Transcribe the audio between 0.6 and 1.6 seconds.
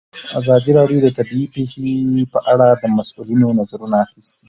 راډیو د طبیعي